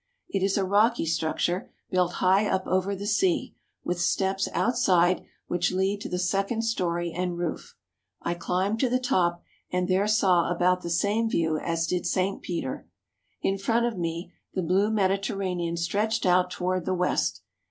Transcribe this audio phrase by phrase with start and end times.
[0.29, 3.53] It is a rocky structure, built high up over the sea,
[3.83, 7.75] with steps outside which lead to the second story and roof.
[8.19, 12.41] I climbed to the top, and there saw about the same view as did St.
[12.41, 12.87] Peter.
[13.43, 17.43] In front of me the blue Mediterranean stretched out toward the west.